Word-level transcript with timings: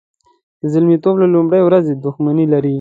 د 0.61 0.63
زلمیتوب 0.73 1.15
له 1.21 1.27
لومړۍ 1.35 1.61
ورځې 1.63 1.93
دښمني 2.03 2.45
لري. 2.53 2.69